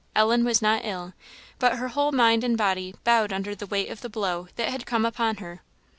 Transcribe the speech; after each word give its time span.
Ellen 0.15 0.43
was 0.43 0.63
not 0.63 0.83
ill; 0.83 1.13
but 1.59 1.77
her 1.77 1.89
whole 1.89 2.11
mind 2.11 2.43
and 2.43 2.57
body 2.57 2.95
bowed 3.03 3.31
under 3.31 3.53
the 3.53 3.67
weight 3.67 3.91
of 3.91 4.01
the 4.01 4.09
blow 4.09 4.47
that 4.55 4.69
had 4.69 4.87
come 4.87 5.05
upon 5.05 5.35
her. 5.37 5.61